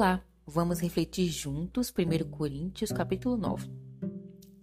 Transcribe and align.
Olá, 0.00 0.24
vamos 0.46 0.80
refletir 0.80 1.26
juntos 1.26 1.92
1 1.92 2.30
Coríntios 2.30 2.90
capítulo 2.90 3.36
9. 3.36 3.70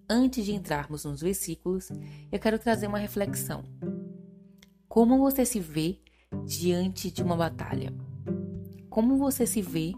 Antes 0.10 0.44
de 0.44 0.52
entrarmos 0.52 1.06
nos 1.06 1.22
versículos, 1.22 1.92
eu 2.32 2.40
quero 2.40 2.58
trazer 2.58 2.88
uma 2.88 2.98
reflexão. 2.98 3.64
Como 4.90 5.20
você 5.20 5.46
se 5.46 5.60
vê 5.60 6.02
diante 6.44 7.12
de 7.12 7.22
uma 7.22 7.38
batalha? 7.38 7.94
Como 8.90 9.16
você 9.16 9.46
se 9.46 9.62
vê 9.62 9.94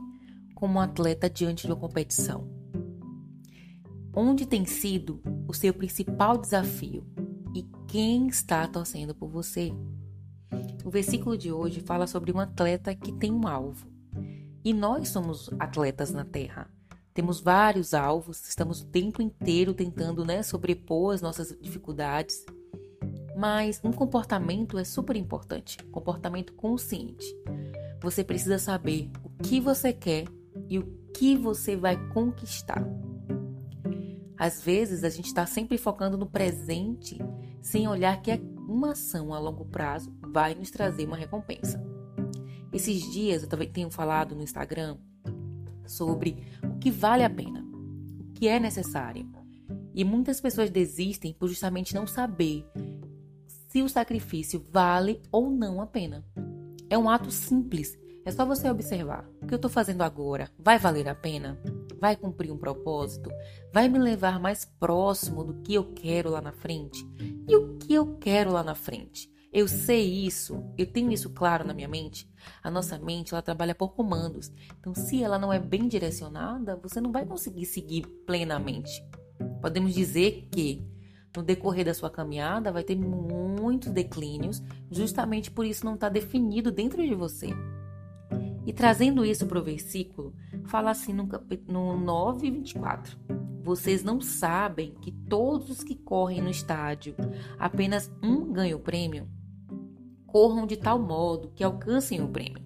como 0.56 0.74
um 0.74 0.82
atleta 0.82 1.30
diante 1.30 1.66
de 1.66 1.72
uma 1.72 1.80
competição? 1.80 2.46
Onde 4.14 4.46
tem 4.46 4.66
sido 4.66 5.22
o 5.48 5.54
seu 5.54 5.74
principal 5.74 6.38
desafio 6.38 7.08
e 7.56 7.64
quem 7.88 8.28
está 8.28 8.68
torcendo 8.68 9.16
por 9.16 9.30
você? 9.30 9.72
O 10.84 10.90
versículo 10.90 11.38
de 11.38 11.50
hoje 11.50 11.80
fala 11.80 12.08
sobre 12.08 12.30
um 12.30 12.40
atleta 12.42 12.94
que 12.94 13.14
tem 13.14 13.32
um 13.32 13.48
alvo. 13.48 13.99
E 14.64 14.74
nós 14.74 15.10
somos 15.10 15.50
atletas 15.60 16.12
na 16.12 16.26
Terra. 16.26 16.70
Temos 17.14 17.40
vários 17.42 17.94
alvos, 17.94 18.48
estamos 18.48 18.82
o 18.82 18.86
tempo 18.86 19.22
inteiro 19.22 19.74
tentando 19.74 20.24
né, 20.24 20.44
sobrepor 20.44 21.14
as 21.14 21.22
nossas 21.22 21.56
dificuldades. 21.60 22.46
Mas 23.36 23.80
um 23.84 23.92
comportamento 23.92 24.78
é 24.78 24.84
super 24.84 25.16
importante 25.16 25.78
comportamento 25.92 26.54
consciente. 26.54 27.26
Você 28.02 28.24
precisa 28.24 28.58
saber 28.58 29.10
o 29.24 29.30
que 29.44 29.60
você 29.60 29.92
quer 29.92 30.26
e 30.70 30.80
o 30.80 30.86
que 31.14 31.36
você 31.38 31.76
vai 31.76 31.98
conquistar. 32.10 32.84
Às 34.38 34.62
vezes 34.62 35.04
a 35.04 35.10
gente 35.10 35.26
está 35.26 35.46
sempre 35.46 35.78
focando 35.78 36.18
no 36.18 36.26
presente 36.26 37.18
sem 37.62 37.88
olhar 37.88 38.22
que 38.22 38.32
uma 38.68 38.92
ação 38.92 39.34
a 39.34 39.40
longo 39.40 39.66
prazo 39.66 40.14
vai 40.22 40.56
nos 40.56 40.72
trazer 40.72 41.06
uma 41.06 41.18
recompensa. 41.18 41.89
Esses 42.72 43.02
dias 43.12 43.44
eu 43.44 43.50
também 43.50 43.70
tenho 43.70 43.90
falado 43.90 44.36
no 44.36 44.44
Instagram 44.44 44.98
sobre 45.86 46.44
o 46.64 46.78
que 46.78 46.92
vale 46.92 47.24
a 47.24 47.30
pena, 47.30 47.66
o 48.20 48.34
que 48.34 48.48
é 48.48 48.60
necessário. 48.60 49.28
E 49.94 50.04
muitas 50.04 50.40
pessoas 50.40 50.70
desistem 50.70 51.34
por 51.34 51.50
justamente 51.50 51.96
não 51.96 52.06
saber 52.06 52.66
se 53.68 53.82
o 53.82 53.90
sacrifício 53.90 54.66
vale 54.72 55.22
ou 55.32 55.50
não 55.50 55.82
a 55.82 55.88
pena. 55.88 56.26
É 56.90 56.98
um 56.98 57.10
ato 57.10 57.32
simples, 57.32 57.98
é 58.26 58.32
só 58.32 58.46
você 58.46 58.70
observar. 58.70 59.28
O 59.42 59.48
que 59.48 59.54
eu 59.54 59.58
estou 59.58 59.70
fazendo 59.70 60.02
agora 60.02 60.50
vai 60.58 60.78
valer 60.78 61.08
a 61.08 61.16
pena? 61.16 61.60
Vai 62.00 62.16
cumprir 62.16 62.52
um 62.52 62.58
propósito? 62.58 63.30
Vai 63.74 63.90
me 63.90 64.00
levar 64.00 64.40
mais 64.40 64.66
próximo 64.66 65.44
do 65.44 65.62
que 65.62 65.74
eu 65.74 65.94
quero 65.94 66.30
lá 66.30 66.42
na 66.42 66.52
frente? 66.52 67.06
E 67.48 67.56
o 67.56 67.78
que 67.78 67.94
eu 67.94 68.18
quero 68.18 68.52
lá 68.52 68.64
na 68.64 68.76
frente? 68.76 69.30
Eu 69.52 69.68
sei 69.68 70.26
isso, 70.26 70.64
eu 70.78 70.86
tenho 70.86 71.12
isso 71.12 71.32
claro 71.32 71.66
na 71.66 71.74
minha 71.74 71.88
mente. 71.88 72.30
A 72.62 72.70
nossa 72.70 73.00
mente, 73.00 73.34
ela 73.34 73.42
trabalha 73.42 73.74
por 73.74 73.96
comandos. 73.96 74.52
Então, 74.80 74.94
se 74.94 75.24
ela 75.24 75.40
não 75.40 75.52
é 75.52 75.58
bem 75.58 75.88
direcionada, 75.88 76.76
você 76.76 77.02
não 77.02 77.12
vai 77.12 77.26
conseguir 77.26 77.66
seguir 77.66 78.06
plenamente. 78.28 79.04
Podemos 79.60 79.94
dizer 79.94 80.48
que 80.52 80.88
no 81.36 81.42
decorrer 81.42 81.86
da 81.86 81.96
sua 81.96 82.12
caminhada 82.12 82.72
vai 82.72 82.84
ter 82.84 82.96
muitos 82.96 83.92
declínios, 83.92 84.62
justamente 84.92 85.50
por 85.50 85.66
isso 85.66 85.84
não 85.84 85.96
está 85.96 86.10
definido 86.10 86.72
dentro 86.72 87.02
de 87.02 87.16
você. 87.16 87.50
E 88.68 88.72
trazendo 88.72 89.26
isso 89.26 89.48
para 89.48 89.60
o 89.60 89.64
versículo, 89.64 90.36
fala 90.66 90.92
assim 90.92 91.12
no, 91.12 91.28
no 91.68 91.98
9, 91.98 92.52
24. 92.52 93.18
Vocês 93.64 94.04
não 94.04 94.22
sabem 94.22 94.94
que 95.02 95.12
todos 95.12 95.70
os 95.72 95.84
que 95.84 95.96
correm 95.96 96.42
no 96.42 96.50
estádio, 96.52 97.16
apenas 97.58 98.12
um 98.22 98.52
ganha 98.52 98.76
o 98.76 98.80
prêmio? 98.80 99.28
Corram 100.32 100.66
de 100.66 100.78
tal 100.78 101.00
modo 101.00 101.52
que 101.56 101.64
alcancem 101.64 102.22
o 102.22 102.28
prêmio. 102.28 102.64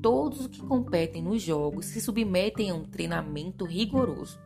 Todos 0.00 0.40
os 0.40 0.46
que 0.46 0.62
competem 0.62 1.22
nos 1.22 1.42
jogos 1.42 1.86
se 1.86 2.00
submetem 2.00 2.70
a 2.70 2.74
um 2.74 2.84
treinamento 2.84 3.64
rigoroso 3.64 4.38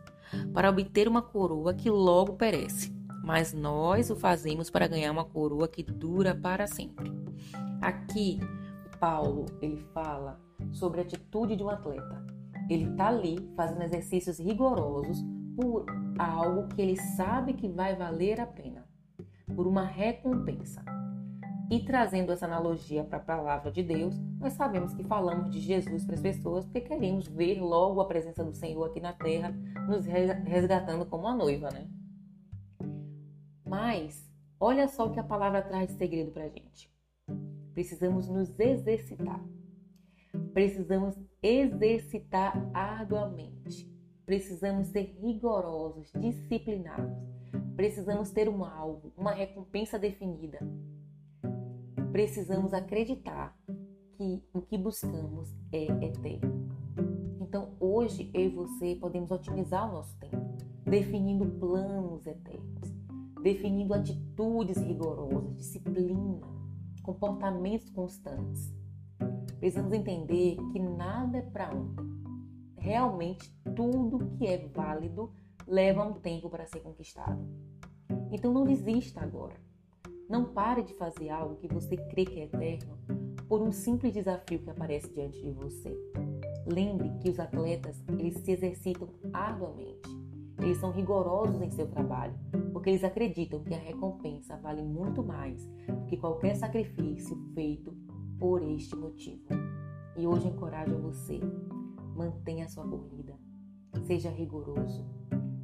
para 0.53 0.69
obter 0.69 1.07
uma 1.07 1.21
coroa 1.21 1.73
que 1.73 1.89
logo 1.89 2.33
perece, 2.33 2.91
mas 3.23 3.53
nós 3.53 4.09
o 4.09 4.15
fazemos 4.15 4.69
para 4.69 4.87
ganhar 4.87 5.11
uma 5.11 5.25
coroa 5.25 5.67
que 5.67 5.83
dura 5.83 6.33
para 6.33 6.65
sempre. 6.67 7.11
Aqui, 7.81 8.39
Paulo 8.99 9.45
ele 9.61 9.77
fala 9.93 10.39
sobre 10.71 11.01
a 11.01 11.03
atitude 11.03 11.55
de 11.55 11.63
um 11.63 11.69
atleta. 11.69 12.25
Ele 12.69 12.85
está 12.85 13.09
ali 13.09 13.37
fazendo 13.55 13.83
exercícios 13.83 14.39
rigorosos 14.39 15.17
por 15.55 15.85
algo 16.17 16.67
que 16.69 16.81
ele 16.81 16.97
sabe 16.97 17.53
que 17.53 17.67
vai 17.67 17.95
valer 17.95 18.39
a 18.39 18.45
pena, 18.45 18.85
por 19.53 19.67
uma 19.67 19.83
recompensa. 19.83 20.83
E 21.71 21.79
trazendo 21.79 22.33
essa 22.33 22.45
analogia 22.45 23.01
para 23.01 23.17
a 23.17 23.21
palavra 23.21 23.71
de 23.71 23.81
Deus, 23.81 24.19
nós 24.41 24.51
sabemos 24.51 24.93
que 24.93 25.05
falamos 25.05 25.49
de 25.49 25.61
Jesus 25.61 26.03
para 26.03 26.15
as 26.15 26.21
pessoas 26.21 26.65
porque 26.65 26.81
queremos 26.81 27.29
ver 27.29 27.61
logo 27.61 28.01
a 28.01 28.05
presença 28.05 28.43
do 28.43 28.53
Senhor 28.53 28.83
aqui 28.83 28.99
na 28.99 29.13
terra, 29.13 29.55
nos 29.87 30.05
resgatando 30.05 31.05
como 31.05 31.25
a 31.29 31.33
noiva, 31.33 31.71
né? 31.71 31.89
Mas, 33.65 34.29
olha 34.59 34.85
só 34.89 35.05
o 35.05 35.13
que 35.13 35.19
a 35.21 35.23
palavra 35.23 35.61
traz 35.61 35.87
de 35.87 35.93
segredo 35.93 36.31
para 36.31 36.43
a 36.43 36.49
gente. 36.49 36.93
Precisamos 37.73 38.27
nos 38.27 38.59
exercitar. 38.59 39.41
Precisamos 40.51 41.15
exercitar 41.41 42.69
arduamente. 42.73 43.89
Precisamos 44.25 44.87
ser 44.87 45.17
rigorosos, 45.21 46.11
disciplinados. 46.19 47.17
Precisamos 47.77 48.29
ter 48.29 48.49
um 48.49 48.65
alvo, 48.65 49.13
uma 49.15 49.31
recompensa 49.31 49.97
definida 49.97 50.59
precisamos 52.11 52.73
acreditar 52.73 53.57
que 54.17 54.43
o 54.53 54.61
que 54.61 54.77
buscamos 54.77 55.55
é 55.71 55.85
eterno. 56.05 56.69
Então, 57.39 57.73
hoje 57.79 58.29
eu 58.33 58.41
e 58.41 58.49
você 58.49 58.95
podemos 58.95 59.31
otimizar 59.31 59.89
o 59.89 59.93
nosso 59.93 60.17
tempo, 60.19 60.37
definindo 60.83 61.45
planos 61.59 62.27
eternos, 62.27 62.93
definindo 63.41 63.93
atitudes 63.93 64.77
rigorosas, 64.77 65.55
disciplina, 65.55 66.47
comportamentos 67.01 67.89
constantes. 67.89 68.73
Precisamos 69.59 69.93
entender 69.93 70.57
que 70.71 70.79
nada 70.79 71.37
é 71.37 71.41
para 71.41 71.73
ontem. 71.73 72.05
Realmente, 72.77 73.55
tudo 73.75 74.27
que 74.37 74.47
é 74.47 74.67
válido 74.67 75.31
leva 75.67 76.05
um 76.05 76.13
tempo 76.13 76.49
para 76.49 76.65
ser 76.65 76.81
conquistado. 76.81 77.41
Então, 78.31 78.51
não 78.51 78.65
desista 78.65 79.21
agora. 79.21 79.70
Não 80.31 80.45
pare 80.45 80.81
de 80.81 80.93
fazer 80.93 81.27
algo 81.27 81.57
que 81.57 81.67
você 81.67 81.97
crê 81.97 82.23
que 82.23 82.39
é 82.39 82.45
eterno 82.45 82.97
por 83.49 83.61
um 83.61 83.69
simples 83.69 84.13
desafio 84.13 84.59
que 84.59 84.69
aparece 84.69 85.11
diante 85.11 85.41
de 85.41 85.51
você. 85.51 85.93
Lembre 86.65 87.11
que 87.19 87.29
os 87.29 87.37
atletas, 87.37 88.01
eles 88.17 88.37
se 88.37 88.49
exercitam 88.49 89.09
arduamente. 89.33 90.09
Eles 90.57 90.77
são 90.77 90.89
rigorosos 90.89 91.61
em 91.61 91.69
seu 91.69 91.85
trabalho, 91.85 92.33
porque 92.71 92.91
eles 92.91 93.03
acreditam 93.03 93.61
que 93.61 93.73
a 93.73 93.77
recompensa 93.77 94.55
vale 94.55 94.81
muito 94.81 95.21
mais 95.21 95.65
do 95.65 96.05
que 96.05 96.15
qualquer 96.15 96.55
sacrifício 96.55 97.35
feito 97.53 97.93
por 98.39 98.63
este 98.63 98.95
motivo. 98.95 99.43
E 100.15 100.25
hoje 100.25 100.47
encorajo 100.47 100.97
você, 100.97 101.41
mantenha 102.15 102.67
a 102.67 102.69
sua 102.69 102.87
corrida. 102.87 103.37
Seja 104.05 104.29
rigoroso, 104.29 105.05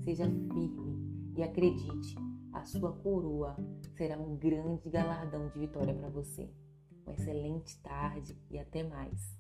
seja 0.04 0.26
firme 0.26 1.32
e 1.38 1.42
acredite 1.42 2.27
a 2.58 2.66
sua 2.66 2.92
coroa 2.92 3.56
será 3.96 4.18
um 4.18 4.36
grande 4.36 4.90
galardão 4.90 5.48
de 5.50 5.60
vitória 5.60 5.94
para 5.94 6.10
você. 6.10 6.50
Uma 7.06 7.14
excelente 7.14 7.80
tarde 7.82 8.38
e 8.50 8.58
até 8.58 8.84
mais. 8.84 9.38